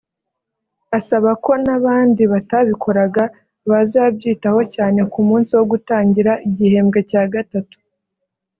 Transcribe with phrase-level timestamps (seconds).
[0.97, 3.23] asaba ko n’abandi batabikoraga
[3.69, 7.77] bazabyitaho cyane ku munsi wo gutangira igihembwe cya gatatu